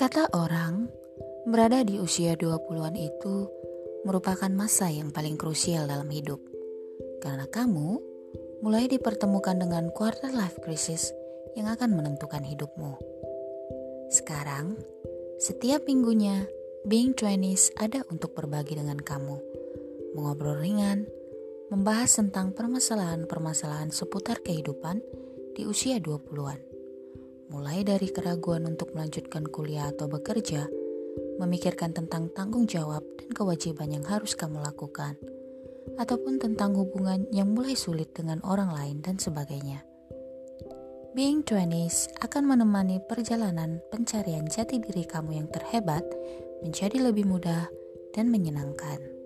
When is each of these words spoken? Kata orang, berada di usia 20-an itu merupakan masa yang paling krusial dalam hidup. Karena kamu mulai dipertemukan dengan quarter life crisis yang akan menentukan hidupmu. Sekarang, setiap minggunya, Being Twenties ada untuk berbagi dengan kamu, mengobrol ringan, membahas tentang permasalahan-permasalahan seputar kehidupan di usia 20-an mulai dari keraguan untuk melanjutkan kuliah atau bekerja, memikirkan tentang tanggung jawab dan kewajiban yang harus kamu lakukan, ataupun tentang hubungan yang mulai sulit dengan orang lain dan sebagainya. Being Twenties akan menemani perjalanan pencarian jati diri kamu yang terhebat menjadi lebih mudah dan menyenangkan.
Kata 0.00 0.32
orang, 0.32 0.88
berada 1.44 1.84
di 1.84 2.00
usia 2.00 2.32
20-an 2.32 2.96
itu 2.96 3.52
merupakan 4.08 4.48
masa 4.48 4.88
yang 4.88 5.12
paling 5.12 5.36
krusial 5.36 5.84
dalam 5.84 6.08
hidup. 6.08 6.40
Karena 7.20 7.44
kamu 7.44 8.00
mulai 8.64 8.88
dipertemukan 8.88 9.60
dengan 9.60 9.92
quarter 9.92 10.32
life 10.32 10.56
crisis 10.64 11.12
yang 11.52 11.68
akan 11.68 12.00
menentukan 12.00 12.40
hidupmu. 12.40 12.96
Sekarang, 14.08 14.80
setiap 15.36 15.84
minggunya, 15.84 16.48
Being 16.88 17.12
Twenties 17.12 17.68
ada 17.76 18.00
untuk 18.08 18.32
berbagi 18.32 18.80
dengan 18.80 19.04
kamu, 19.04 19.36
mengobrol 20.16 20.64
ringan, 20.64 21.04
membahas 21.68 22.16
tentang 22.16 22.56
permasalahan-permasalahan 22.56 23.92
seputar 23.92 24.40
kehidupan 24.40 25.04
di 25.60 25.68
usia 25.68 26.00
20-an 26.00 26.79
mulai 27.50 27.82
dari 27.82 28.08
keraguan 28.08 28.64
untuk 28.64 28.94
melanjutkan 28.94 29.42
kuliah 29.50 29.90
atau 29.90 30.06
bekerja, 30.06 30.70
memikirkan 31.42 31.90
tentang 31.90 32.30
tanggung 32.30 32.70
jawab 32.70 33.02
dan 33.18 33.34
kewajiban 33.34 33.90
yang 33.90 34.06
harus 34.06 34.38
kamu 34.38 34.62
lakukan, 34.62 35.18
ataupun 35.98 36.38
tentang 36.38 36.78
hubungan 36.78 37.26
yang 37.34 37.50
mulai 37.50 37.74
sulit 37.74 38.14
dengan 38.14 38.38
orang 38.46 38.70
lain 38.70 39.02
dan 39.02 39.18
sebagainya. 39.18 39.82
Being 41.10 41.42
Twenties 41.42 42.06
akan 42.22 42.46
menemani 42.46 43.02
perjalanan 43.02 43.82
pencarian 43.90 44.46
jati 44.46 44.78
diri 44.78 45.02
kamu 45.02 45.42
yang 45.42 45.50
terhebat 45.50 46.06
menjadi 46.62 47.10
lebih 47.10 47.26
mudah 47.26 47.66
dan 48.14 48.30
menyenangkan. 48.30 49.19